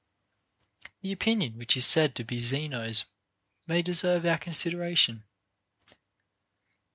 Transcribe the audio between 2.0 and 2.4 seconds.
to be